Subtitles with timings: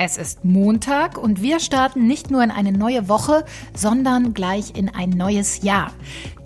[0.00, 4.88] Es ist Montag und wir starten nicht nur in eine neue Woche, sondern gleich in
[4.88, 5.90] ein neues Jahr.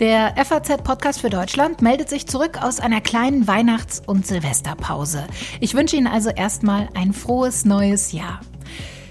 [0.00, 5.26] Der FAZ-Podcast für Deutschland meldet sich zurück aus einer kleinen Weihnachts- und Silvesterpause.
[5.60, 8.40] Ich wünsche Ihnen also erstmal ein frohes neues Jahr.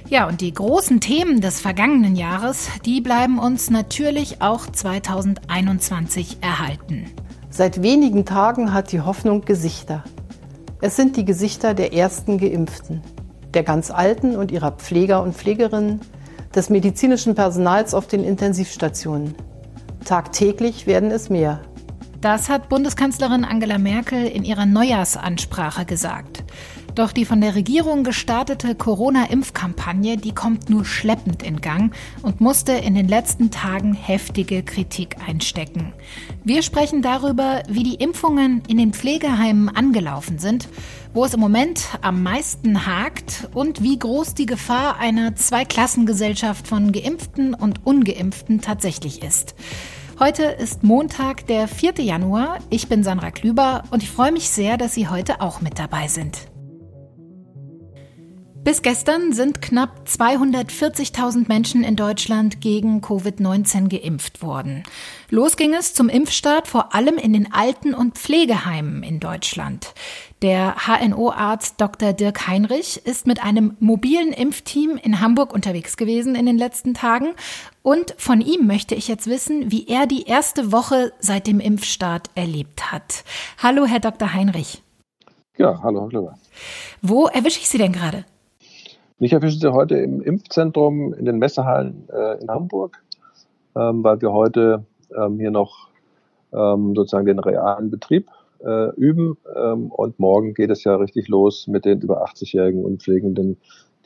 [0.10, 7.12] Ja, und die großen Themen des vergangenen Jahres, die bleiben uns natürlich auch 2021 erhalten.
[7.52, 10.04] Seit wenigen Tagen hat die Hoffnung Gesichter.
[10.82, 13.02] Es sind die Gesichter der ersten Geimpften
[13.54, 16.02] der ganz Alten und ihrer Pfleger und Pflegerinnen,
[16.56, 19.36] des medizinischen Personals auf den Intensivstationen.
[20.04, 21.62] Tagtäglich werden es mehr.
[22.20, 26.44] Das hat Bundeskanzlerin Angela Merkel in ihrer Neujahrsansprache gesagt.
[26.96, 32.74] Doch die von der Regierung gestartete Corona-Impfkampagne, die kommt nur schleppend in Gang und musste
[32.74, 35.94] in den letzten Tagen heftige Kritik einstecken.
[36.44, 40.68] Wir sprechen darüber, wie die Impfungen in den Pflegeheimen angelaufen sind,
[41.14, 46.92] wo es im Moment am meisten hakt und wie groß die Gefahr einer Zweiklassengesellschaft von
[46.92, 49.56] Geimpften und Ungeimpften tatsächlich ist.
[50.20, 51.94] Heute ist Montag, der 4.
[52.00, 52.60] Januar.
[52.70, 56.08] Ich bin Sandra Klüber und ich freue mich sehr, dass Sie heute auch mit dabei
[56.08, 56.51] sind.
[58.64, 64.84] Bis gestern sind knapp 240.000 Menschen in Deutschland gegen Covid-19 geimpft worden.
[65.32, 69.96] Los ging es zum Impfstart vor allem in den Alten- und Pflegeheimen in Deutschland.
[70.44, 72.14] Der HNO-Arzt Dr.
[72.14, 77.34] Dirk Heinrich ist mit einem mobilen Impfteam in Hamburg unterwegs gewesen in den letzten Tagen.
[77.82, 82.30] Und von ihm möchte ich jetzt wissen, wie er die erste Woche seit dem Impfstart
[82.36, 83.24] erlebt hat.
[83.58, 84.34] Hallo, Herr Dr.
[84.34, 84.84] Heinrich.
[85.58, 86.32] Ja, hallo, hallo.
[87.02, 88.24] Wo erwische ich Sie denn gerade?
[89.22, 93.04] Mich erwischen Sie heute im Impfzentrum in den Messehallen äh, in Hamburg,
[93.76, 94.84] ähm, weil wir heute
[95.16, 95.90] ähm, hier noch
[96.52, 98.32] ähm, sozusagen den realen Betrieb
[98.66, 99.38] äh, üben.
[99.56, 103.58] Ähm, und morgen geht es ja richtig los mit den über 80-Jährigen und Pflegenden,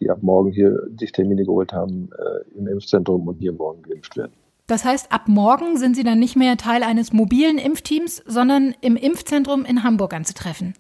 [0.02, 4.18] die ab morgen hier sich Termine geholt haben äh, im Impfzentrum und hier morgen geimpft
[4.18, 4.34] werden.
[4.68, 8.98] Das heißt, ab morgen sind Sie dann nicht mehr Teil eines mobilen Impfteams, sondern im
[8.98, 10.74] Impfzentrum in Hamburg anzutreffen.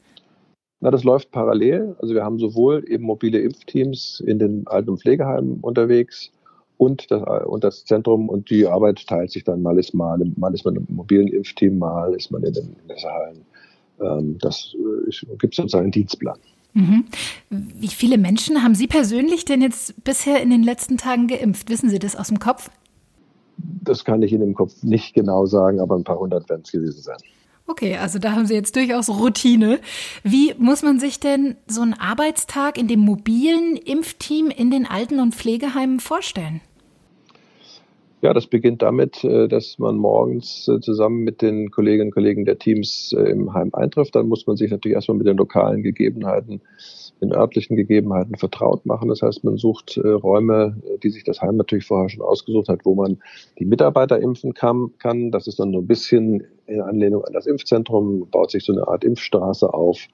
[0.85, 1.95] Na, das läuft parallel.
[1.99, 6.29] Also wir haben sowohl eben mobile Impfteams in den Alten- und Pflegeheimen unterwegs
[6.77, 10.53] und das, und das Zentrum und die Arbeit teilt sich dann mal ist mal, mal
[10.53, 13.41] ist man im mobilen Impfteam, mal ist man in den Messehallen.
[13.99, 14.75] Ähm, das
[15.09, 16.37] äh, gibt sozusagen einen Dienstplan.
[16.73, 17.05] Mhm.
[17.49, 21.67] Wie viele Menschen haben Sie persönlich denn jetzt bisher in den letzten Tagen geimpft?
[21.71, 22.69] Wissen Sie das aus dem Kopf?
[23.57, 26.71] Das kann ich Ihnen im Kopf nicht genau sagen, aber ein paar hundert werden es
[26.71, 27.17] gewesen sein.
[27.67, 29.79] Okay, also da haben Sie jetzt durchaus Routine.
[30.23, 35.19] Wie muss man sich denn so einen Arbeitstag in dem mobilen Impfteam in den Alten-
[35.19, 36.61] und Pflegeheimen vorstellen?
[38.21, 42.45] Ja, das beginnt damit, äh, dass man morgens äh, zusammen mit den Kolleginnen und Kollegen
[42.45, 44.15] der Teams äh, im Heim eintrifft.
[44.15, 46.61] Dann muss man sich natürlich erstmal mit den lokalen Gegebenheiten,
[47.21, 49.09] den örtlichen Gegebenheiten vertraut machen.
[49.09, 52.95] Das heißt, man sucht Räume, die sich das Heim natürlich vorher schon ausgesucht hat, wo
[52.95, 53.19] man
[53.57, 55.31] die Mitarbeiter impfen kann.
[55.31, 58.87] Das ist dann so ein bisschen in Anlehnung an das Impfzentrum, baut sich so eine
[58.87, 60.07] Art Impfstraße auf,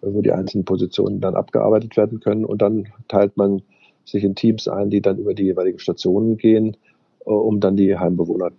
[0.00, 2.44] wo die einzelnen Positionen dann abgearbeitet werden können.
[2.44, 3.62] Und dann teilt man
[4.04, 6.89] sich in Teams ein, die dann über die jeweiligen Stationen gehen äh,
[7.24, 8.50] um dann die Heimbewohner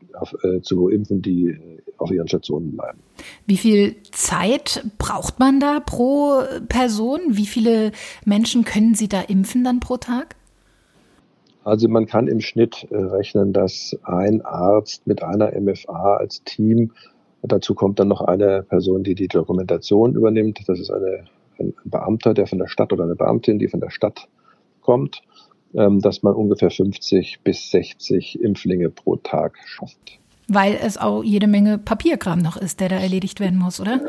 [0.44, 3.00] äh, zu impfen, die äh, auf ihren Stationen bleiben.
[3.46, 7.20] Wie viel Zeit braucht man da pro Person?
[7.30, 7.92] Wie viele
[8.26, 10.36] Menschen können Sie da impfen dann pro Tag?
[11.64, 16.92] Also man kann im Schnitt rechnen, dass ein Arzt mit einer MFA als Team,
[17.44, 20.60] dazu kommt dann noch eine Person, die die Dokumentation übernimmt.
[20.66, 21.26] Das ist eine,
[21.60, 24.28] ein Beamter, der von der Stadt oder eine Beamtin, die von der Stadt
[24.82, 25.22] kommt
[25.74, 30.20] dass man ungefähr 50 bis 60 Impflinge pro Tag schafft.
[30.48, 34.02] Weil es auch jede Menge Papierkram noch ist, der da erledigt werden muss, oder?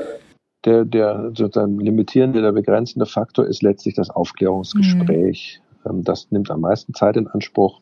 [0.64, 5.60] Der, der sozusagen limitierende, der begrenzende Faktor ist letztlich das Aufklärungsgespräch.
[5.84, 6.04] Mhm.
[6.04, 7.80] Das nimmt am meisten Zeit in Anspruch.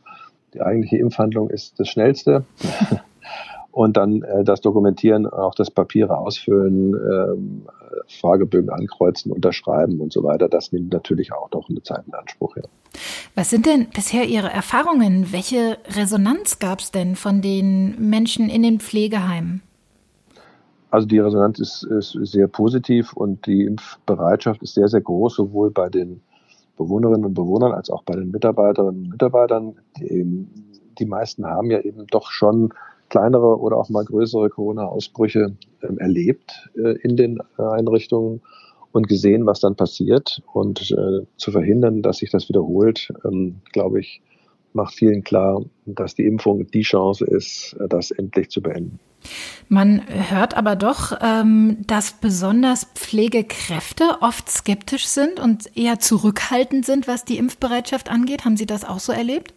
[0.55, 2.45] Die eigentliche Impfhandlung ist das Schnellste.
[3.73, 7.63] Und dann äh, das Dokumentieren, auch das Papiere ausfüllen, ähm,
[8.09, 12.57] Fragebögen ankreuzen, unterschreiben und so weiter, das nimmt natürlich auch noch eine Zeit in Anspruch.
[12.57, 12.63] Ja.
[13.35, 15.33] Was sind denn bisher Ihre Erfahrungen?
[15.33, 19.63] Welche Resonanz gab es denn von den Menschen in den Pflegeheimen?
[20.91, 25.71] Also die Resonanz ist, ist sehr positiv und die Impfbereitschaft ist sehr, sehr groß, sowohl
[25.71, 26.21] bei den
[26.77, 29.77] Bewohnerinnen und Bewohnern als auch bei den Mitarbeiterinnen und Mitarbeitern.
[29.99, 30.47] Die,
[30.99, 32.73] die meisten haben ja eben doch schon
[33.11, 38.41] kleinere oder auch mal größere Corona-Ausbrüche ähm, erlebt äh, in den äh, Einrichtungen
[38.93, 40.43] und gesehen, was dann passiert.
[40.53, 44.23] Und äh, zu verhindern, dass sich das wiederholt, ähm, glaube ich,
[44.73, 48.99] macht vielen klar, dass die Impfung die Chance ist, äh, das endlich zu beenden.
[49.69, 57.07] Man hört aber doch, ähm, dass besonders Pflegekräfte oft skeptisch sind und eher zurückhaltend sind,
[57.07, 58.45] was die Impfbereitschaft angeht.
[58.45, 59.55] Haben Sie das auch so erlebt?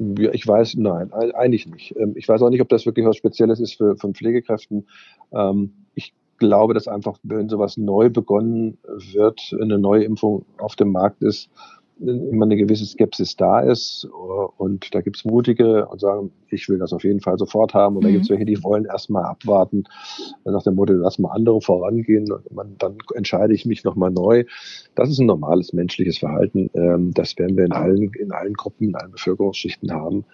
[0.00, 1.94] Ja, ich weiß, nein, eigentlich nicht.
[1.96, 4.88] Ähm, ich weiß auch nicht, ob das wirklich was Spezielles ist für, für Pflegekräften.
[5.30, 8.78] Ähm, ich glaube, dass einfach, wenn sowas neu begonnen
[9.12, 11.50] wird, eine neue Impfung auf dem Markt ist,
[12.00, 14.08] immer eine gewisse Skepsis da ist.
[14.56, 17.96] Und da gibt es Mutige und sagen, ich will das auf jeden Fall sofort haben.
[17.96, 18.06] Und mhm.
[18.06, 19.84] da gibt es welche, die wollen erstmal abwarten,
[20.44, 24.44] nach dem Motto, lass mal andere vorangehen und man, dann entscheide ich mich nochmal neu.
[24.94, 26.70] Das ist ein normales menschliches Verhalten.
[26.74, 30.24] Ähm, das werden wir in allen, in allen Gruppen, in allen Bevölkerungsschichten haben.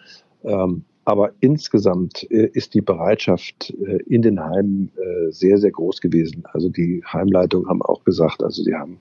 [0.45, 6.01] Ähm, aber insgesamt äh, ist die Bereitschaft äh, in den Heimen äh, sehr, sehr groß
[6.01, 6.43] gewesen.
[6.53, 8.99] Also die Heimleitungen haben auch gesagt, also sie haben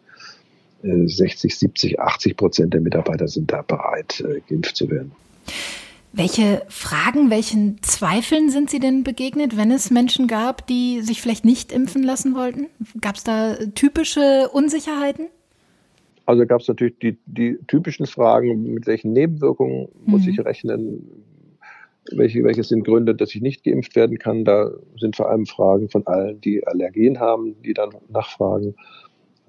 [0.86, 5.12] 60, 70, 80 Prozent der Mitarbeiter sind da bereit, äh, geimpft zu werden.
[6.18, 11.44] Welche Fragen, welchen Zweifeln sind Sie denn begegnet, wenn es Menschen gab, die sich vielleicht
[11.44, 12.68] nicht impfen lassen wollten?
[13.02, 15.28] Gab es da typische Unsicherheiten?
[16.26, 20.12] Also gab es natürlich die, die, typischen Fragen, mit welchen Nebenwirkungen mhm.
[20.12, 21.06] muss ich rechnen?
[22.12, 24.46] Welche, welche sind Gründe, dass ich nicht geimpft werden kann?
[24.46, 28.76] Da sind vor allem Fragen von allen, die Allergien haben, die dann nachfragen.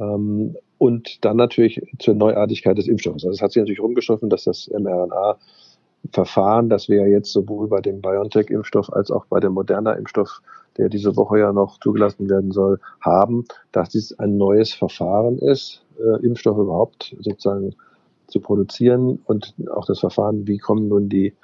[0.00, 3.24] Ähm, und dann natürlich zur Neuartigkeit des Impfstoffes.
[3.24, 7.80] Also es hat sich natürlich rumgeschossen, dass das mRNA-Verfahren, das wir ja jetzt sowohl bei
[7.80, 10.40] dem BioNTech-Impfstoff als auch bei dem Moderna-Impfstoff,
[10.76, 15.84] der diese Woche ja noch zugelassen werden soll, haben, dass dies ein neues Verfahren ist,
[15.98, 17.74] äh, Impfstoffe überhaupt sozusagen
[18.26, 21.34] zu produzieren und auch das Verfahren, wie kommen nun die,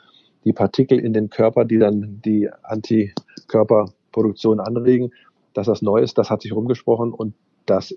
[0.44, 5.12] die Partikel in den Körper, die dann die Antikörperproduktion anregen,
[5.54, 7.34] dass das neu ist, das hat sich rumgesprochen und
[7.66, 7.96] das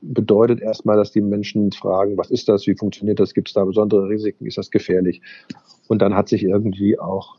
[0.00, 3.64] bedeutet erstmal, dass die Menschen fragen, was ist das, wie funktioniert das, gibt es da
[3.64, 5.22] besondere Risiken, ist das gefährlich?
[5.88, 7.36] Und dann hat sich irgendwie auch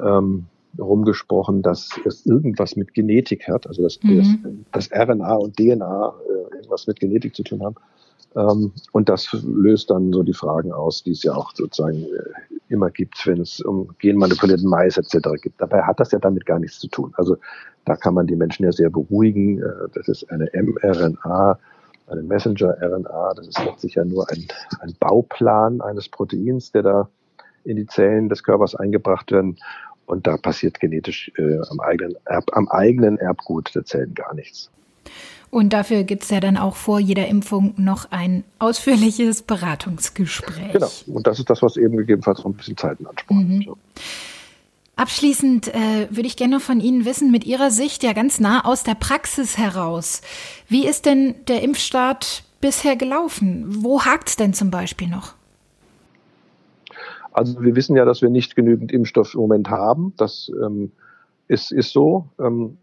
[0.00, 0.46] ähm,
[0.78, 4.64] rumgesprochen, dass es irgendwas mit Genetik hat, also dass, mhm.
[4.72, 7.76] das, das, RNA und DNA äh, irgendwas mit Genetik zu tun haben.
[8.36, 12.54] Ähm, und das löst dann so die Fragen aus, die es ja auch sozusagen äh,
[12.68, 15.28] immer gibt, wenn es um genmanipulierten Mais etc.
[15.40, 15.60] gibt.
[15.60, 17.12] Dabei hat das ja damit gar nichts zu tun.
[17.16, 17.36] Also
[17.84, 19.62] da kann man die Menschen ja sehr beruhigen.
[19.62, 21.58] Äh, das ist eine mRNA,
[22.06, 23.34] eine Messenger-RNA.
[23.34, 24.46] Das ist letztlich ja nur ein,
[24.80, 27.08] ein Bauplan eines Proteins, der da
[27.64, 29.56] in die Zellen des Körpers eingebracht werden.
[30.06, 34.70] Und da passiert genetisch äh, am, eigenen Erb, am eigenen Erbgut der Zellen gar nichts.
[35.50, 40.72] Und dafür gibt es ja dann auch vor jeder Impfung noch ein ausführliches Beratungsgespräch.
[40.72, 40.90] Genau.
[41.06, 43.62] Und das ist das, was eben gegebenenfalls noch ein bisschen Zeit in Anspruch mhm.
[43.62, 43.78] So.
[44.96, 48.84] Abschließend äh, würde ich gerne von Ihnen wissen, mit Ihrer Sicht ja ganz nah aus
[48.84, 50.22] der Praxis heraus,
[50.68, 53.64] wie ist denn der Impfstart bisher gelaufen?
[53.82, 55.34] Wo hakt es denn zum Beispiel noch?
[57.32, 60.14] Also wir wissen ja, dass wir nicht genügend Impfstoff im Moment haben.
[60.16, 60.92] Das ähm,
[61.48, 62.28] ist, ist so.
[62.38, 62.78] Ähm,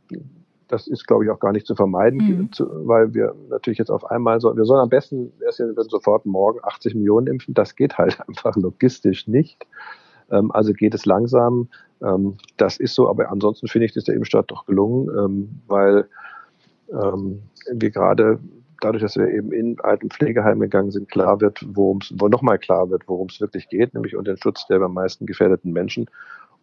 [0.68, 2.52] das ist, glaube ich, auch gar nicht zu vermeiden, mhm.
[2.52, 6.26] zu, weil wir natürlich jetzt auf einmal so, wir sollen am besten, wir würden sofort
[6.26, 7.54] morgen 80 Millionen impfen.
[7.54, 9.66] Das geht halt einfach logistisch nicht.
[10.32, 11.68] Ähm, also geht es langsam.
[12.02, 16.08] Ähm, das ist so, aber ansonsten finde ich, ist der Impfstart doch gelungen, ähm, weil
[16.92, 18.40] ähm, wir gerade
[18.82, 22.58] dadurch, dass wir eben in alten Pflegeheimen gegangen sind, klar wird, worum es, wo nochmal
[22.58, 26.08] klar wird, worum es wirklich geht, nämlich um den Schutz der am meisten gefährdeten Menschen.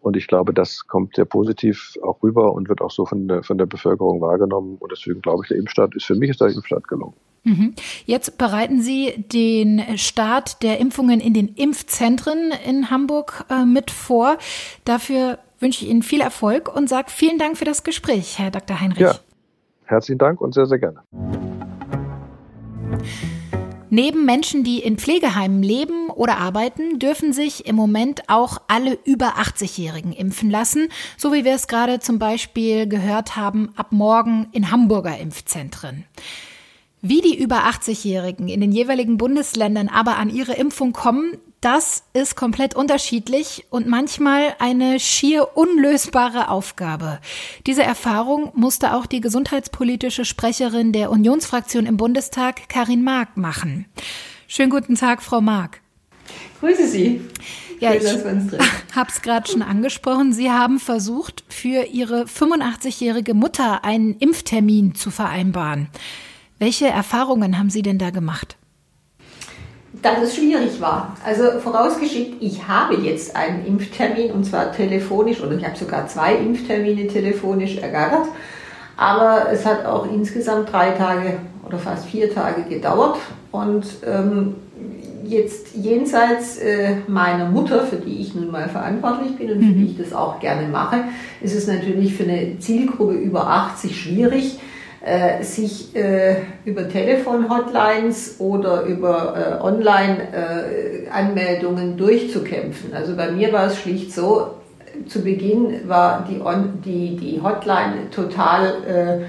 [0.00, 3.42] Und ich glaube, das kommt sehr positiv auch rüber und wird auch so von der,
[3.42, 4.76] von der Bevölkerung wahrgenommen.
[4.78, 7.14] Und deswegen glaube ich, der Impfstart ist für mich ist der Impfstart gelungen.
[7.48, 7.74] Mhm.
[8.04, 14.36] Jetzt bereiten Sie den Start der Impfungen in den Impfzentren in Hamburg äh, mit vor.
[14.84, 18.80] Dafür wünsche ich Ihnen viel Erfolg und sage vielen Dank für das Gespräch, Herr Dr.
[18.80, 19.00] Heinrich.
[19.00, 19.14] Ja,
[19.86, 21.00] herzlichen Dank und sehr, sehr gerne.
[23.90, 29.38] Neben Menschen, die in Pflegeheimen leben oder arbeiten, dürfen sich im Moment auch alle über
[29.38, 34.70] 80-Jährigen impfen lassen, so wie wir es gerade zum Beispiel gehört haben, ab morgen in
[34.70, 36.04] Hamburger Impfzentren.
[37.00, 42.36] Wie die über 80-Jährigen in den jeweiligen Bundesländern aber an ihre Impfung kommen, das ist
[42.36, 47.20] komplett unterschiedlich und manchmal eine schier unlösbare Aufgabe.
[47.66, 53.86] Diese Erfahrung musste auch die gesundheitspolitische Sprecherin der Unionsfraktion im Bundestag, Karin Mark, machen.
[54.46, 55.80] Schönen guten Tag, Frau Mark.
[56.60, 57.20] Grüße Sie.
[57.80, 60.32] Ja, ich habe es gerade schon angesprochen.
[60.32, 65.88] Sie haben versucht, für Ihre 85-jährige Mutter einen Impftermin zu vereinbaren.
[66.58, 68.56] Welche Erfahrungen haben Sie denn da gemacht?
[70.02, 71.16] dass es schwierig war.
[71.24, 76.36] Also vorausgeschickt, ich habe jetzt einen Impftermin und zwar telefonisch oder ich habe sogar zwei
[76.36, 78.28] Impftermine telefonisch ergattert.
[78.96, 83.18] Aber es hat auch insgesamt drei Tage oder fast vier Tage gedauert.
[83.52, 84.54] Und ähm,
[85.24, 89.80] jetzt jenseits äh, meiner Mutter, für die ich nun mal verantwortlich bin und für die
[89.80, 89.86] mhm.
[89.86, 91.04] ich das auch gerne mache,
[91.40, 94.58] ist es natürlich für eine Zielgruppe über 80 schwierig,
[95.42, 102.92] sich äh, über Telefon-Hotlines oder über äh, Online-Anmeldungen durchzukämpfen.
[102.92, 104.58] Also bei mir war es schlicht so,
[105.06, 109.20] zu Beginn war die, On die, die Hotline total äh,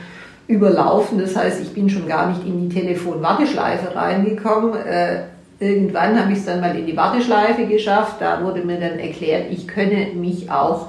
[0.52, 1.20] überlaufen.
[1.20, 4.76] Das heißt, ich bin schon gar nicht in die Telefon-Warteschleife reingekommen.
[4.76, 5.26] Äh,
[5.60, 8.16] irgendwann habe ich es dann mal in die Warteschleife geschafft.
[8.20, 10.88] Da wurde mir dann erklärt, ich könne mich auch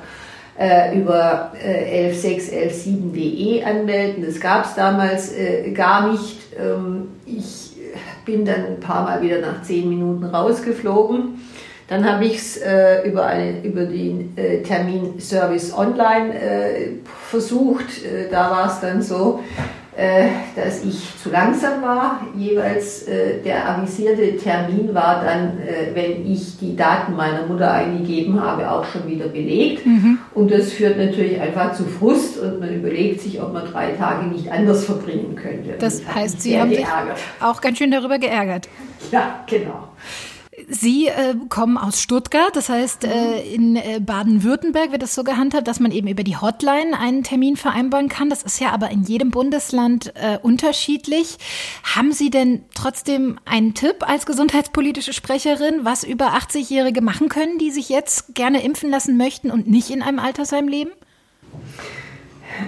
[0.61, 4.25] äh, über äh, 11.6, 11.7.de anmelden.
[4.27, 6.37] Das gab es damals äh, gar nicht.
[6.59, 7.71] Ähm, ich
[8.27, 11.41] bin dann ein paar Mal wieder nach zehn Minuten rausgeflogen.
[11.89, 13.33] Dann habe ich es äh, über,
[13.65, 16.89] über den äh, Terminservice online äh,
[17.29, 18.05] versucht.
[18.05, 19.41] Äh, da war es dann so,
[20.57, 22.27] dass ich zu langsam war.
[22.37, 25.59] Jeweils äh, der avisierte Termin war dann,
[25.95, 29.85] wenn ich die Daten meiner Mutter eingegeben habe, auch schon wieder belegt.
[29.85, 30.19] Mhm.
[30.35, 34.27] Und das führt natürlich einfach zu Frust und man überlegt sich, ob man drei Tage
[34.27, 35.75] nicht anders verbringen könnte.
[35.79, 37.19] Das heißt, Sie haben geärgert.
[37.19, 38.69] sich auch ganz schön darüber geärgert.
[39.11, 39.89] Ja, genau.
[40.69, 45.69] Sie äh, kommen aus Stuttgart, das heißt, äh, in äh, Baden-Württemberg wird es so gehandhabt,
[45.69, 48.31] dass man eben über die Hotline einen Termin vereinbaren kann.
[48.31, 51.39] Das ist ja aber in jedem Bundesland äh, unterschiedlich.
[51.83, 57.71] Haben Sie denn trotzdem einen Tipp als gesundheitspolitische Sprecherin, was über 80-Jährige machen können, die
[57.71, 60.91] sich jetzt gerne impfen lassen möchten und nicht in einem Altersheim leben?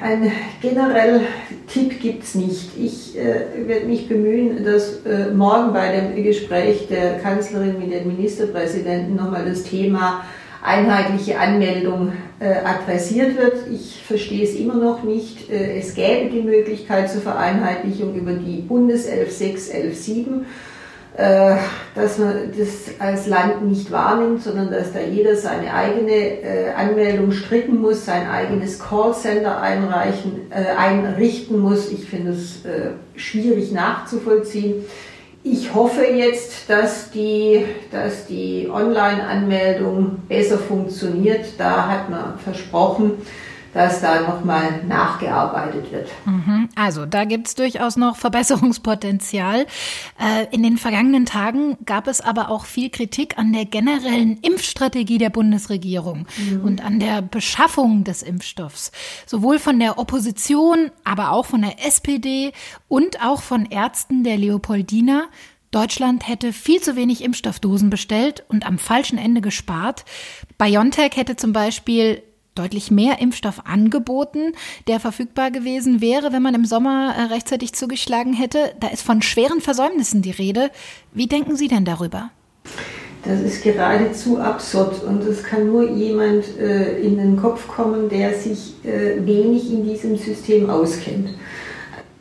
[0.02, 1.22] Ein generell
[1.66, 2.70] Tipp gibt es nicht.
[2.78, 8.06] Ich äh, werde mich bemühen, dass äh, morgen bei dem Gespräch der Kanzlerin mit dem
[8.08, 10.24] Ministerpräsidenten nochmal das Thema
[10.62, 13.66] einheitliche Anmeldung äh, adressiert wird.
[13.72, 15.50] Ich verstehe es immer noch nicht.
[15.50, 20.44] Äh, es gäbe die Möglichkeit zur Vereinheitlichung über die Bundes 11.6, 11.7
[21.16, 21.56] äh,
[21.94, 27.32] dass man das als Land nicht wahrnimmt, sondern dass da jeder seine eigene äh, Anmeldung
[27.32, 31.90] stricken muss, sein eigenes Callcenter einreichen, äh, einrichten muss.
[31.90, 32.60] Ich finde es
[33.14, 34.86] schwierig nachzuvollziehen.
[35.44, 41.44] Ich hoffe jetzt, dass die, dass die Online-Anmeldung besser funktioniert.
[41.58, 43.14] Da hat man versprochen,
[43.74, 46.08] dass da nochmal nachgearbeitet wird.
[46.26, 46.68] Mhm.
[46.74, 49.66] Also da gibt es durchaus noch Verbesserungspotenzial.
[50.20, 55.18] Äh, in den vergangenen Tagen gab es aber auch viel Kritik an der generellen Impfstrategie
[55.18, 56.64] der Bundesregierung mhm.
[56.64, 58.92] und an der Beschaffung des Impfstoffs.
[59.26, 62.52] Sowohl von der Opposition, aber auch von der SPD
[62.88, 65.24] und auch von Ärzten der Leopoldina.
[65.70, 70.04] Deutschland hätte viel zu wenig Impfstoffdosen bestellt und am falschen Ende gespart.
[70.58, 72.22] BioNTech hätte zum Beispiel
[72.54, 74.52] deutlich mehr Impfstoff angeboten,
[74.86, 78.72] der verfügbar gewesen wäre, wenn man im Sommer äh, rechtzeitig zugeschlagen hätte.
[78.80, 80.70] Da ist von schweren Versäumnissen die Rede.
[81.12, 82.30] Wie denken Sie denn darüber?
[83.24, 88.34] Das ist geradezu absurd und es kann nur jemand äh, in den Kopf kommen, der
[88.34, 91.30] sich äh, wenig in diesem System auskennt.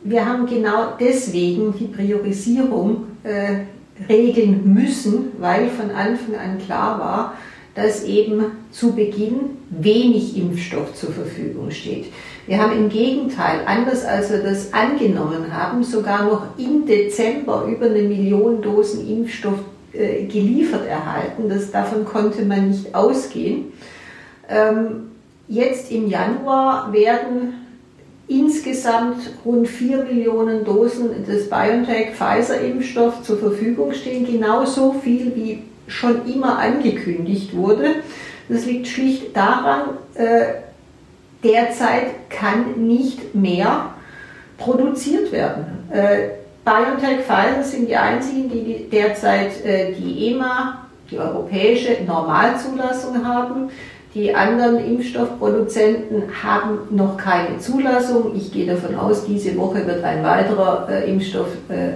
[0.04, 3.64] Wir haben genau deswegen die Priorisierung äh,
[4.08, 7.34] regeln müssen, weil von Anfang an klar war,
[7.74, 12.06] dass eben zu Beginn wenig Impfstoff zur Verfügung steht.
[12.46, 17.86] Wir haben im Gegenteil, anders als wir das angenommen haben, sogar noch im Dezember über
[17.86, 19.58] eine Million Dosen Impfstoff
[19.92, 21.48] äh, geliefert erhalten.
[21.48, 23.72] Das, davon konnte man nicht ausgehen.
[24.48, 25.10] Ähm,
[25.48, 27.54] jetzt im Januar werden
[28.28, 36.58] insgesamt rund 4 Millionen Dosen des BioNTech-Pfizer-Impfstoffs zur Verfügung stehen, genauso viel wie schon immer
[36.58, 37.96] angekündigt wurde.
[38.48, 40.44] Das liegt schlicht daran, äh,
[41.42, 43.94] derzeit kann nicht mehr
[44.58, 45.88] produziert werden.
[45.90, 46.28] Äh,
[46.64, 53.70] BioNTech, Pfizer sind die einzigen, die derzeit äh, die EMA, die europäische Normalzulassung haben.
[54.14, 58.36] Die anderen Impfstoffproduzenten haben noch keine Zulassung.
[58.36, 61.46] Ich gehe davon aus, diese Woche wird ein weiterer Impfstoff,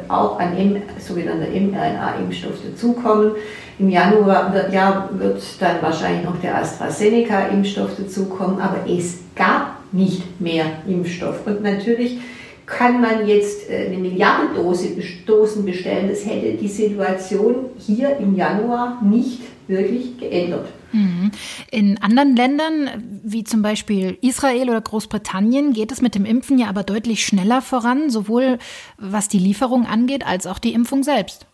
[0.09, 3.33] auch ein sogenannter mRNA-Impfstoff dazukommen.
[3.79, 10.41] Im Januar wird, ja, wird dann wahrscheinlich noch der AstraZeneca-Impfstoff dazukommen, aber es gab nicht
[10.41, 11.47] mehr Impfstoff.
[11.47, 12.19] Und natürlich
[12.65, 16.09] kann man jetzt äh, eine Milliarde Dosen bestellen.
[16.09, 20.69] Das hätte die Situation hier im Januar nicht wirklich geändert.
[20.93, 21.31] Mhm.
[21.71, 26.69] In anderen Ländern, wie zum Beispiel Israel oder Großbritannien, geht es mit dem Impfen ja
[26.69, 28.59] aber deutlich schneller voran, sowohl
[28.99, 31.47] was die Lieferung angeht, als auch die Impfung selbst.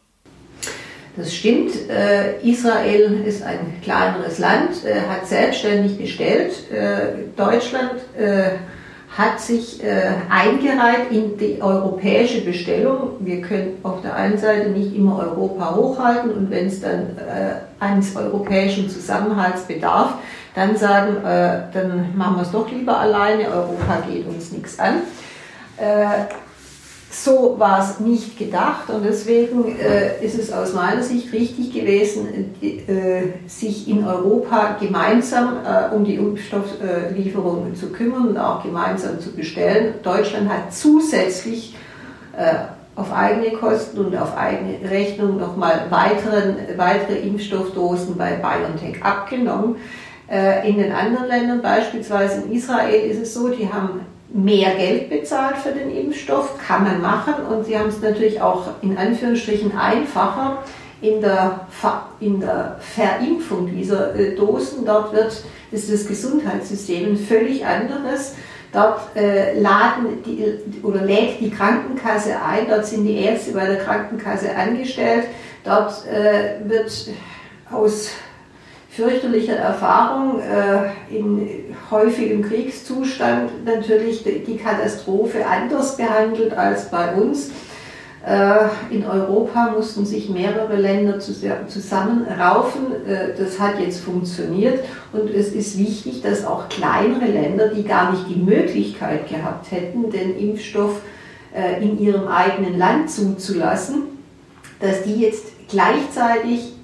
[1.16, 1.72] Das stimmt.
[1.90, 6.70] Äh, Israel ist ein kleineres Land, äh, hat selbstständig bestellt.
[6.70, 7.92] Äh, Deutschland
[9.14, 9.82] hat sich
[10.30, 13.16] eingereiht in die europäische Bestellung.
[13.20, 17.16] Wir können auf der einen Seite nicht immer Europa hochhalten und wenn es dann
[17.78, 20.14] eines europäischen Zusammenhalts bedarf,
[20.54, 25.02] dann sagen, dann machen wir es doch lieber alleine, Europa geht uns nichts an.
[27.14, 32.54] So war es nicht gedacht und deswegen äh, ist es aus meiner Sicht richtig gewesen,
[32.62, 39.30] äh, sich in Europa gemeinsam äh, um die Impfstofflieferungen zu kümmern und auch gemeinsam zu
[39.32, 39.96] bestellen.
[40.02, 41.76] Deutschland hat zusätzlich
[42.34, 42.54] äh,
[42.96, 49.76] auf eigene Kosten und auf eigene Rechnung nochmal weitere Impfstoffdosen bei BioNTech abgenommen.
[50.30, 54.00] Äh, in den anderen Ländern, beispielsweise in Israel, ist es so, die haben
[54.32, 58.66] mehr Geld bezahlt für den Impfstoff, kann man machen und sie haben es natürlich auch
[58.80, 60.62] in Anführungsstrichen einfacher
[61.02, 61.66] in der,
[62.20, 64.86] in der Verimpfung dieser äh, Dosen.
[64.86, 68.36] Dort wird, ist das Gesundheitssystem ein völlig anderes.
[68.72, 73.78] Dort äh, laden die, oder lädt die Krankenkasse ein, dort sind die Ärzte bei der
[73.78, 75.24] Krankenkasse angestellt,
[75.62, 76.90] dort äh, wird
[77.70, 78.10] aus
[78.94, 81.48] fürchterlicher Erfahrung äh, in
[81.90, 87.50] häufigem Kriegszustand natürlich die Katastrophe anders behandelt als bei uns.
[88.24, 93.06] Äh, in Europa mussten sich mehrere Länder zusammenraufen.
[93.06, 98.12] Äh, das hat jetzt funktioniert und es ist wichtig, dass auch kleinere Länder, die gar
[98.12, 101.00] nicht die Möglichkeit gehabt hätten, den Impfstoff
[101.54, 104.02] äh, in ihrem eigenen Land zuzulassen,
[104.80, 106.74] dass die jetzt gleichzeitig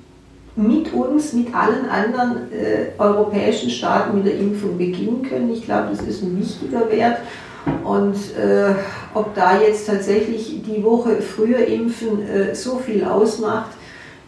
[0.59, 5.53] mit uns, mit allen anderen äh, europäischen Staaten mit der Impfung beginnen können.
[5.53, 7.19] Ich glaube, das ist ein wichtiger Wert.
[7.85, 8.75] Und äh,
[9.15, 13.71] ob da jetzt tatsächlich die Woche früher impfen äh, so viel ausmacht,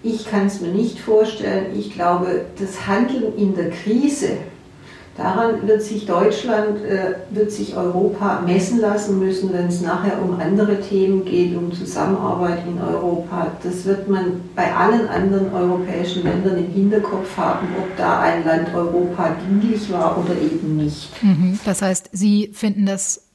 [0.03, 1.67] ich kann es mir nicht vorstellen.
[1.77, 4.29] Ich glaube, das Handeln in der Krise,
[5.17, 10.39] Daran wird sich Deutschland, äh, wird sich Europa messen lassen müssen, wenn es nachher um
[10.41, 13.49] andere Themen geht, um Zusammenarbeit in Europa.
[13.63, 18.75] Das wird man bei allen anderen europäischen Ländern im Hinterkopf haben, ob da ein Land
[18.75, 21.11] Europa dienlich war oder eben nicht.
[21.23, 21.59] Mhm.
[21.65, 23.30] Das heißt, Sie finden das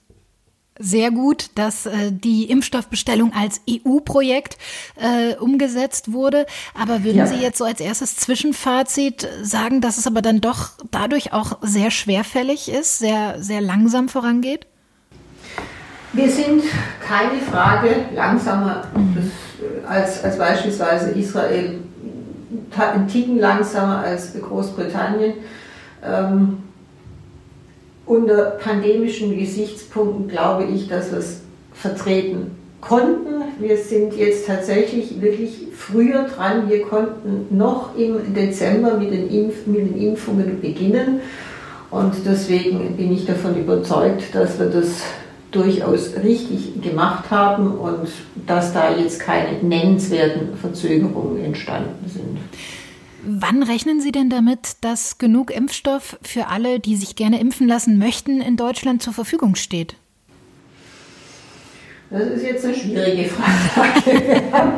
[0.77, 4.57] sehr gut, dass äh, die Impfstoffbestellung als EU-Projekt
[4.95, 6.45] äh, umgesetzt wurde.
[6.79, 7.27] Aber würden ja.
[7.27, 11.91] Sie jetzt so als erstes Zwischenfazit sagen, dass es aber dann doch dadurch auch sehr
[11.91, 14.67] schwerfällig ist, sehr, sehr langsam vorangeht?
[16.11, 16.63] Wir sind
[17.05, 19.31] keine Frage langsamer mhm.
[19.87, 21.81] als, als beispielsweise Israel,
[22.77, 25.35] ein Ticken langsamer als Großbritannien.
[26.03, 26.64] Ähm,
[28.05, 31.41] unter pandemischen Gesichtspunkten glaube ich, dass wir es
[31.73, 33.43] vertreten konnten.
[33.59, 36.69] Wir sind jetzt tatsächlich wirklich früher dran.
[36.69, 41.21] Wir konnten noch im Dezember mit den, Impf mit den Impfungen beginnen.
[41.89, 45.01] Und deswegen bin ich davon überzeugt, dass wir das
[45.51, 48.09] durchaus richtig gemacht haben und
[48.45, 52.37] dass da jetzt keine nennenswerten Verzögerungen entstanden sind.
[53.27, 57.97] Wann rechnen Sie denn damit, dass genug Impfstoff für alle, die sich gerne impfen lassen
[57.97, 59.95] möchten, in Deutschland zur Verfügung steht?
[62.11, 64.21] Das ist jetzt eine schwierige Frage.
[64.27, 64.73] Wir haben,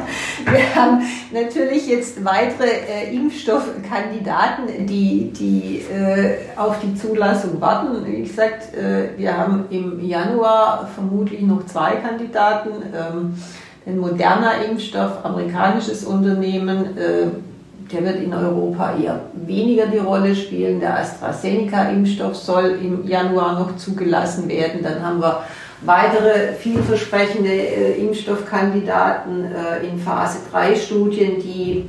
[0.45, 1.01] wir haben
[1.33, 8.05] natürlich jetzt weitere äh, Impfstoffkandidaten, die, die äh, auf die Zulassung warten.
[8.05, 12.69] Wie gesagt, äh, wir haben im Januar vermutlich noch zwei Kandidaten.
[12.95, 13.33] Ähm,
[13.86, 17.27] den Moderna Impfstoff, amerikanisches Unternehmen, äh,
[17.91, 20.80] der wird in Europa eher weniger die Rolle spielen.
[20.80, 24.84] Der AstraZeneca-Impfstoff soll im Januar noch zugelassen werden.
[24.84, 25.43] Dann haben wir
[25.82, 31.86] weitere vielversprechende äh, Impfstoffkandidaten äh, in Phase 3 Studien, die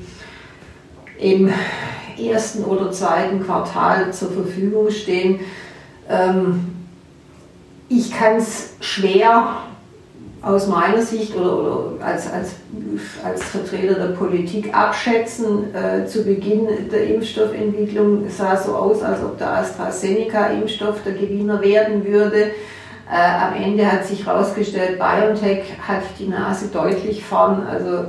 [1.19, 1.53] im
[2.19, 5.41] ersten oder zweiten Quartal zur Verfügung stehen.
[6.09, 6.75] Ähm,
[7.89, 9.67] ich kann es schwer
[10.42, 12.51] aus meiner Sicht oder, oder als, als,
[13.24, 15.74] als Vertreter der Politik abschätzen.
[15.74, 22.05] Äh, zu Beginn der Impfstoffentwicklung sah so aus, als ob der AstraZeneca-Impfstoff der Gewinner werden
[22.05, 22.53] würde.
[23.11, 27.66] Äh, am Ende hat sich herausgestellt, BioNTech hat die Nase deutlich vorn.
[27.66, 28.05] Also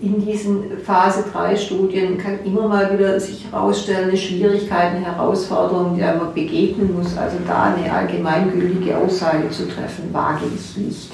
[0.00, 6.32] in diesen Phase 3 Studien kann immer mal wieder sich herausstellen, Schwierigkeiten, Herausforderungen, der man
[6.34, 7.16] begegnen muss.
[7.16, 11.12] Also da eine allgemeingültige Aussage zu treffen, wage ich nicht.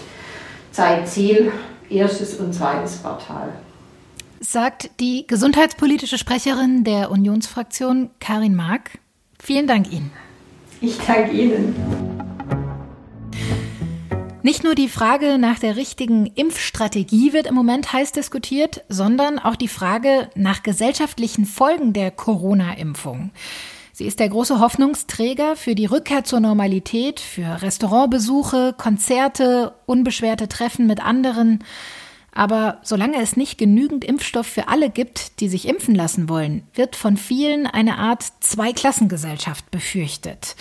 [0.78, 1.50] Zeitziel
[1.90, 3.52] erstes und zweites Quartal.
[4.38, 8.92] Sagt die gesundheitspolitische Sprecherin der Unionsfraktion Karin Mark.
[9.40, 10.12] Vielen Dank Ihnen.
[10.80, 11.74] Ich danke Ihnen.
[14.44, 19.56] Nicht nur die Frage nach der richtigen Impfstrategie wird im Moment heiß diskutiert, sondern auch
[19.56, 23.32] die Frage nach gesellschaftlichen Folgen der Corona-Impfung.
[23.98, 30.86] Sie ist der große Hoffnungsträger für die Rückkehr zur Normalität, für Restaurantbesuche, Konzerte, unbeschwerte Treffen
[30.86, 31.64] mit anderen.
[32.32, 36.94] Aber solange es nicht genügend Impfstoff für alle gibt, die sich impfen lassen wollen, wird
[36.94, 40.54] von vielen eine Art Zweiklassengesellschaft befürchtet.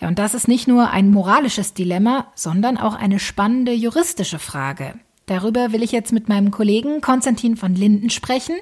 [0.00, 4.94] Ja, und das ist nicht nur ein moralisches Dilemma, sondern auch eine spannende juristische Frage.
[5.26, 8.56] Darüber will ich jetzt mit meinem Kollegen Konstantin von Linden sprechen,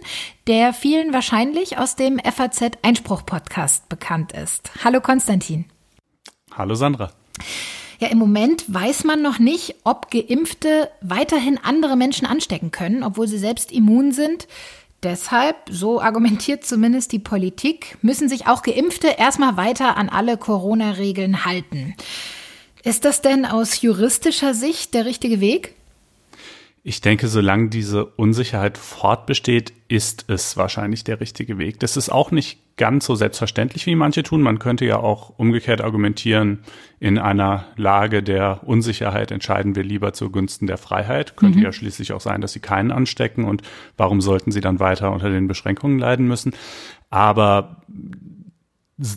[0.47, 4.71] der vielen wahrscheinlich aus dem FAZ Einspruch Podcast bekannt ist.
[4.85, 5.65] Hallo Konstantin.
[6.53, 7.13] Hallo Sandra.
[7.99, 13.29] Ja, im Moment weiß man noch nicht, ob Geimpfte weiterhin andere Menschen anstecken können, obwohl
[13.29, 14.49] sie selbst immun sind.
[15.03, 21.45] Deshalb, so argumentiert zumindest die Politik, müssen sich auch Geimpfte erstmal weiter an alle Corona-Regeln
[21.47, 21.95] halten.
[22.83, 25.75] Ist das denn aus juristischer Sicht der richtige Weg?
[26.83, 31.79] Ich denke, solange diese Unsicherheit fortbesteht, ist es wahrscheinlich der richtige Weg.
[31.81, 34.41] Das ist auch nicht ganz so selbstverständlich, wie manche tun.
[34.41, 36.61] Man könnte ja auch umgekehrt argumentieren,
[36.99, 41.37] in einer Lage der Unsicherheit entscheiden wir lieber zugunsten der Freiheit.
[41.37, 41.65] Könnte mhm.
[41.65, 43.61] ja schließlich auch sein, dass sie keinen anstecken und
[43.99, 46.55] warum sollten sie dann weiter unter den Beschränkungen leiden müssen.
[47.11, 47.83] Aber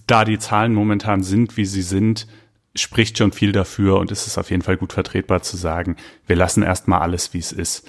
[0.08, 2.28] da die Zahlen momentan sind, wie sie sind,
[2.76, 5.96] spricht schon viel dafür und es ist auf jeden Fall gut vertretbar zu sagen,
[6.28, 7.88] wir lassen erstmal alles, wie es ist.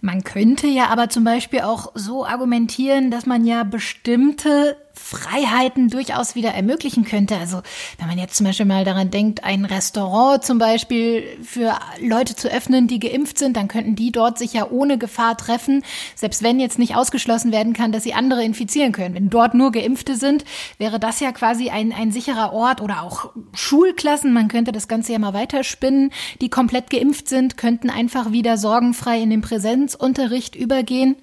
[0.00, 6.34] Man könnte ja aber zum Beispiel auch so argumentieren, dass man ja bestimmte Freiheiten durchaus
[6.34, 7.36] wieder ermöglichen könnte.
[7.36, 7.62] Also
[7.98, 12.48] wenn man jetzt zum Beispiel mal daran denkt, ein Restaurant zum Beispiel für Leute zu
[12.48, 15.82] öffnen, die geimpft sind, dann könnten die dort sich ja ohne Gefahr treffen,
[16.14, 19.14] selbst wenn jetzt nicht ausgeschlossen werden kann, dass sie andere infizieren können.
[19.14, 20.44] Wenn dort nur Geimpfte sind,
[20.78, 24.32] wäre das ja quasi ein, ein sicherer Ort oder auch Schulklassen.
[24.32, 26.12] Man könnte das Ganze ja mal weiterspinnen.
[26.40, 31.16] Die komplett geimpft sind, könnten einfach wieder sorgenfrei in den Präsenzunterricht übergehen.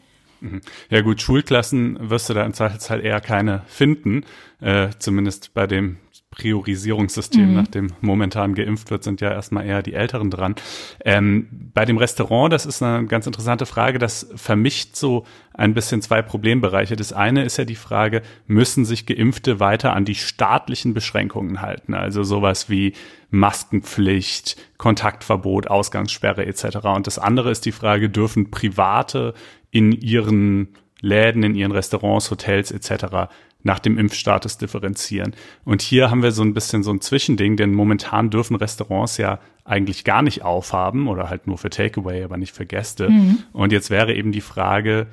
[0.90, 4.26] Ja gut, Schulklassen wirst du da im Zweifelsfall eher keine finden,
[4.60, 5.98] äh, zumindest bei dem
[6.32, 7.56] Priorisierungssystem, mhm.
[7.56, 10.56] nach dem momentan geimpft wird, sind ja erstmal eher die Älteren dran.
[11.04, 16.02] Ähm, bei dem Restaurant, das ist eine ganz interessante Frage, das vermischt so ein bisschen
[16.02, 16.96] zwei Problembereiche.
[16.96, 21.94] Das eine ist ja die Frage, müssen sich Geimpfte weiter an die staatlichen Beschränkungen halten?
[21.94, 22.94] Also sowas wie
[23.30, 26.78] Maskenpflicht, Kontaktverbot, Ausgangssperre etc.
[26.96, 29.34] Und das andere ist die Frage, dürfen Private
[29.72, 30.70] in ihren
[31.02, 33.32] Läden, in ihren Restaurants, Hotels etc.
[33.64, 35.34] nach dem Impfstatus differenzieren.
[35.66, 39.40] Und hier haben wir so ein bisschen so ein Zwischending, denn momentan dürfen Restaurants ja
[39.64, 43.10] eigentlich gar nicht aufhaben oder halt nur für Takeaway, aber nicht für Gäste.
[43.10, 43.40] Mhm.
[43.54, 45.08] Und jetzt wäre eben die Frage,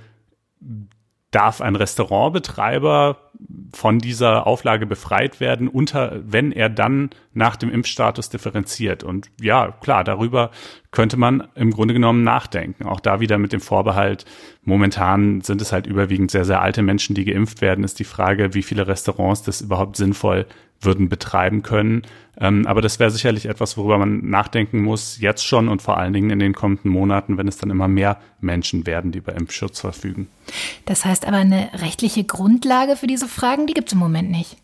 [1.31, 3.19] darf ein Restaurantbetreiber
[3.75, 9.05] von dieser Auflage befreit werden, unter, wenn er dann nach dem Impfstatus differenziert.
[9.05, 10.51] Und ja, klar, darüber
[10.91, 12.87] könnte man im Grunde genommen nachdenken.
[12.87, 14.25] Auch da wieder mit dem Vorbehalt,
[14.65, 18.55] momentan sind es halt überwiegend sehr, sehr alte Menschen, die geimpft werden, ist die Frage,
[18.55, 20.47] wie viele Restaurants das überhaupt sinnvoll
[20.81, 22.03] würden betreiben können.
[22.41, 26.13] Ähm, aber das wäre sicherlich etwas, worüber man nachdenken muss, jetzt schon und vor allen
[26.13, 29.81] Dingen in den kommenden Monaten, wenn es dann immer mehr Menschen werden, die über Impfschutz
[29.81, 30.29] verfügen.
[30.85, 34.57] Das heißt aber, eine rechtliche Grundlage für diese Fragen, die gibt es im Moment nicht.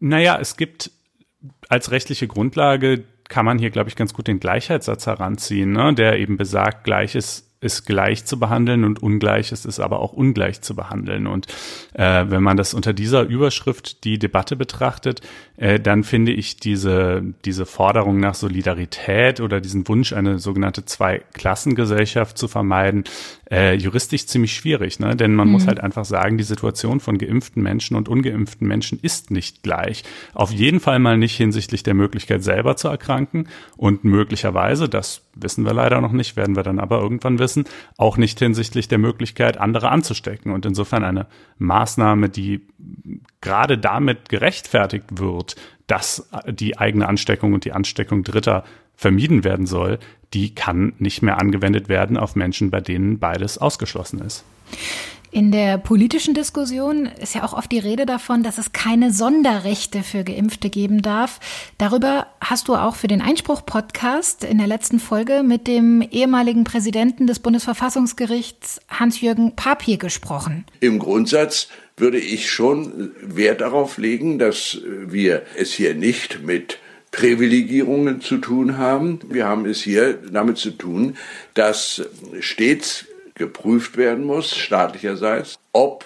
[0.00, 0.90] Naja, es gibt
[1.68, 5.94] als rechtliche Grundlage kann man hier, glaube ich, ganz gut den Gleichheitssatz heranziehen, ne?
[5.94, 10.76] der eben besagt, Gleiches ist gleich zu behandeln und Ungleiches ist aber auch ungleich zu
[10.76, 11.26] behandeln.
[11.26, 11.46] Und
[11.94, 15.22] äh, wenn man das unter dieser Überschrift die Debatte betrachtet,
[15.56, 22.36] äh, dann finde ich diese, diese Forderung nach Solidarität oder diesen Wunsch, eine sogenannte Zweiklassengesellschaft
[22.36, 23.04] zu vermeiden,
[23.50, 25.00] äh, juristisch ziemlich schwierig.
[25.00, 25.16] Ne?
[25.16, 25.52] Denn man mhm.
[25.52, 30.04] muss halt einfach sagen, die Situation von geimpften Menschen und ungeimpften Menschen ist nicht gleich.
[30.34, 35.64] Auf jeden Fall mal nicht hinsichtlich der Möglichkeit selber zu erkranken und möglicherweise, das wissen
[35.64, 37.45] wir leider noch nicht, werden wir dann aber irgendwann wissen,
[37.96, 40.52] auch nicht hinsichtlich der Möglichkeit, andere anzustecken.
[40.52, 41.26] Und insofern eine
[41.58, 42.66] Maßnahme, die
[43.40, 45.56] gerade damit gerechtfertigt wird,
[45.86, 48.64] dass die eigene Ansteckung und die Ansteckung Dritter
[48.96, 49.98] vermieden werden soll,
[50.34, 54.44] die kann nicht mehr angewendet werden auf Menschen, bei denen beides ausgeschlossen ist.
[55.36, 60.02] In der politischen Diskussion ist ja auch oft die Rede davon, dass es keine Sonderrechte
[60.02, 61.40] für Geimpfte geben darf.
[61.76, 67.26] Darüber hast du auch für den Einspruch-Podcast in der letzten Folge mit dem ehemaligen Präsidenten
[67.26, 70.64] des Bundesverfassungsgerichts Hans-Jürgen Papier gesprochen.
[70.80, 76.78] Im Grundsatz würde ich schon Wert darauf legen, dass wir es hier nicht mit
[77.16, 79.20] Privilegierungen zu tun haben.
[79.30, 81.16] Wir haben es hier damit zu tun,
[81.54, 82.02] dass
[82.40, 86.04] stets geprüft werden muss, staatlicherseits, ob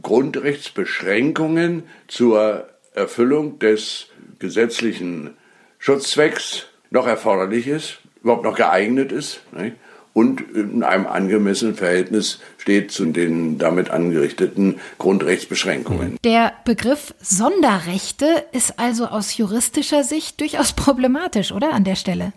[0.00, 4.06] Grundrechtsbeschränkungen zur Erfüllung des
[4.38, 5.36] gesetzlichen
[5.78, 9.42] Schutzzwecks noch erforderlich ist, überhaupt noch geeignet ist.
[9.52, 9.76] Nicht?
[10.16, 16.16] Und in einem angemessenen Verhältnis steht zu den damit angerichteten Grundrechtsbeschränkungen.
[16.24, 22.32] Der Begriff Sonderrechte ist also aus juristischer Sicht durchaus problematisch, oder an der Stelle?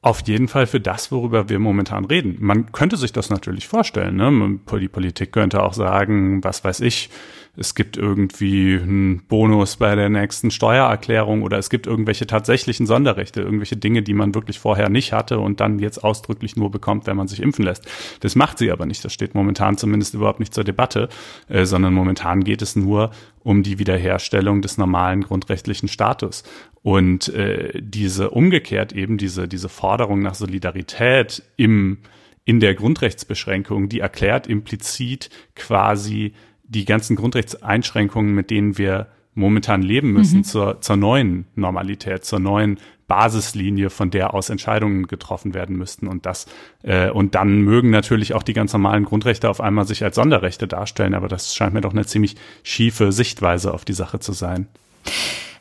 [0.00, 2.38] Auf jeden Fall für das, worüber wir momentan reden.
[2.40, 4.16] Man könnte sich das natürlich vorstellen.
[4.16, 4.60] Ne?
[4.80, 7.10] Die Politik könnte auch sagen, was weiß ich,
[7.56, 13.42] es gibt irgendwie einen Bonus bei der nächsten Steuererklärung oder es gibt irgendwelche tatsächlichen Sonderrechte,
[13.42, 17.16] irgendwelche Dinge, die man wirklich vorher nicht hatte und dann jetzt ausdrücklich nur bekommt, wenn
[17.16, 17.86] man sich impfen lässt.
[18.20, 19.04] Das macht sie aber nicht.
[19.04, 21.08] Das steht momentan zumindest überhaupt nicht zur Debatte,
[21.48, 23.10] äh, sondern momentan geht es nur
[23.44, 26.42] um die Wiederherstellung des normalen grundrechtlichen Status.
[26.82, 31.98] Und äh, diese umgekehrt eben diese, diese Forderung nach Solidarität im,
[32.44, 40.12] in der Grundrechtsbeschränkung, die erklärt implizit quasi die ganzen Grundrechtseinschränkungen, mit denen wir momentan leben
[40.12, 40.44] müssen, mhm.
[40.44, 46.06] zur, zur neuen Normalität, zur neuen Basislinie, von der aus Entscheidungen getroffen werden müssten.
[46.06, 46.46] Und das,
[46.82, 50.66] äh, und dann mögen natürlich auch die ganz normalen Grundrechte auf einmal sich als Sonderrechte
[50.66, 54.68] darstellen, aber das scheint mir doch eine ziemlich schiefe Sichtweise auf die Sache zu sein.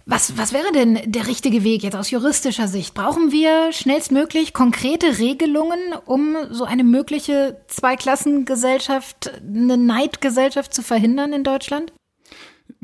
[0.06, 2.94] Was, was wäre denn der richtige Weg jetzt aus juristischer Sicht?
[2.94, 11.46] Brauchen wir schnellstmöglich konkrete Regelungen, um so eine mögliche Zweiklassengesellschaft, eine Neidgesellschaft zu verhindern in
[11.46, 11.94] Deutschland?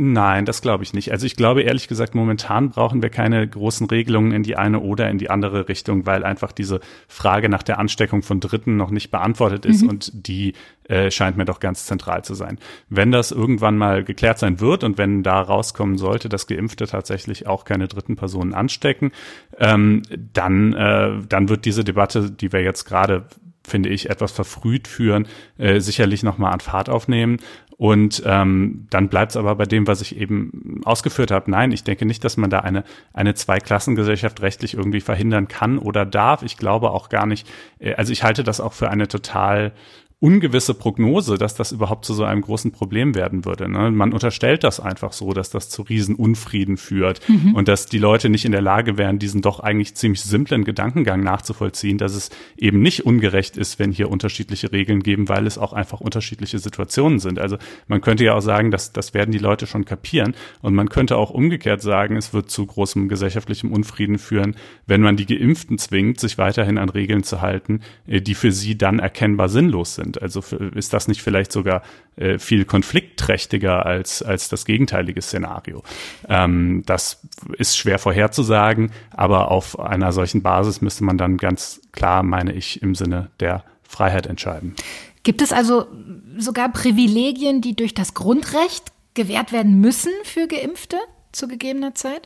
[0.01, 1.12] Nein, das glaube ich nicht.
[1.12, 5.09] Also ich glaube ehrlich gesagt, momentan brauchen wir keine großen Regelungen in die eine oder
[5.09, 9.12] in die andere Richtung, weil einfach diese Frage nach der Ansteckung von Dritten noch nicht
[9.12, 9.89] beantwortet ist mhm.
[9.89, 10.53] und die
[10.85, 12.59] äh, scheint mir doch ganz zentral zu sein.
[12.88, 17.45] Wenn das irgendwann mal geklärt sein wird und wenn da rauskommen sollte, dass Geimpfte tatsächlich
[17.47, 19.12] auch keine dritten Personen anstecken,
[19.57, 23.25] ähm, dann, äh, dann wird diese Debatte, die wir jetzt gerade
[23.67, 27.38] finde ich, etwas verfrüht führen, äh, sicherlich nochmal an Fahrt aufnehmen.
[27.80, 31.50] Und ähm, dann bleibt es aber bei dem, was ich eben ausgeführt habe.
[31.50, 36.06] Nein, ich denke nicht, dass man da eine, eine Zweiklassengesellschaft rechtlich irgendwie verhindern kann oder
[36.06, 36.44] darf.
[36.44, 37.48] Ich glaube auch gar nicht,
[37.80, 39.72] äh, also ich halte das auch für eine total
[40.21, 43.69] ungewisse Prognose, dass das überhaupt zu so einem großen Problem werden würde.
[43.69, 43.89] Ne?
[43.89, 47.55] Man unterstellt das einfach so, dass das zu Riesenunfrieden führt mhm.
[47.55, 51.23] und dass die Leute nicht in der Lage wären, diesen doch eigentlich ziemlich simplen Gedankengang
[51.23, 55.71] nachzuvollziehen, dass es eben nicht ungerecht ist, wenn hier unterschiedliche Regeln geben, weil es auch
[55.71, 57.39] einfach unterschiedliche Situationen sind.
[57.39, 60.89] Also man könnte ja auch sagen, dass das werden die Leute schon kapieren und man
[60.89, 65.77] könnte auch umgekehrt sagen, es wird zu großem gesellschaftlichem Unfrieden führen, wenn man die Geimpften
[65.77, 70.09] zwingt, sich weiterhin an Regeln zu halten, äh, die für sie dann erkennbar sinnlos sind
[70.10, 70.22] sind.
[70.22, 70.41] Also
[70.74, 71.82] ist das nicht vielleicht sogar
[72.15, 75.84] äh, viel konfliktträchtiger als, als das gegenteilige Szenario?
[76.28, 77.22] Ähm, das
[77.58, 82.82] ist schwer vorherzusagen, aber auf einer solchen Basis müsste man dann ganz klar, meine ich,
[82.82, 84.76] im Sinne der Freiheit entscheiden.
[85.24, 85.88] Gibt es also
[86.38, 90.98] sogar Privilegien, die durch das Grundrecht gewährt werden müssen für Geimpfte
[91.32, 92.26] zu gegebener Zeit?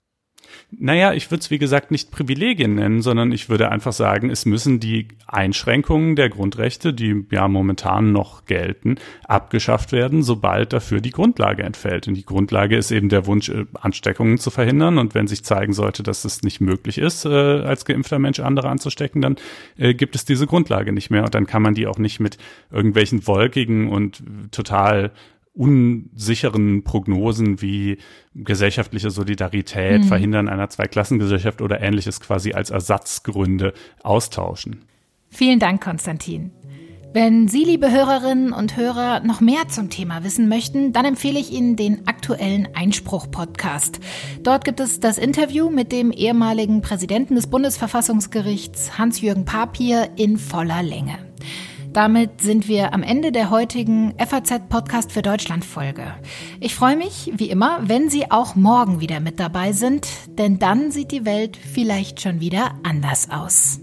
[0.72, 4.46] Naja, ich würde es wie gesagt nicht Privilegien nennen, sondern ich würde einfach sagen, es
[4.46, 11.12] müssen die Einschränkungen der Grundrechte, die ja momentan noch gelten, abgeschafft werden, sobald dafür die
[11.12, 12.08] Grundlage entfällt.
[12.08, 14.98] Und die Grundlage ist eben der Wunsch, äh, Ansteckungen zu verhindern.
[14.98, 18.70] Und wenn sich zeigen sollte, dass es nicht möglich ist, äh, als geimpfter Mensch andere
[18.70, 19.36] anzustecken, dann
[19.78, 21.24] äh, gibt es diese Grundlage nicht mehr.
[21.24, 22.38] Und dann kann man die auch nicht mit
[22.72, 25.12] irgendwelchen wolkigen und total
[25.54, 27.98] unsicheren Prognosen wie
[28.34, 30.08] gesellschaftliche Solidarität, mhm.
[30.08, 34.86] Verhindern einer Zweiklassengesellschaft oder ähnliches quasi als Ersatzgründe austauschen.
[35.30, 36.52] Vielen Dank, Konstantin.
[37.16, 41.52] Wenn Sie, liebe Hörerinnen und Hörer, noch mehr zum Thema wissen möchten, dann empfehle ich
[41.52, 44.00] Ihnen den aktuellen Einspruch-Podcast.
[44.42, 50.82] Dort gibt es das Interview mit dem ehemaligen Präsidenten des Bundesverfassungsgerichts Hans-Jürgen Papier in voller
[50.82, 51.20] Länge.
[51.94, 56.16] Damit sind wir am Ende der heutigen FAZ Podcast für Deutschland Folge.
[56.60, 60.08] Ich freue mich, wie immer, wenn Sie auch morgen wieder mit dabei sind,
[60.40, 63.80] denn dann sieht die Welt vielleicht schon wieder anders aus.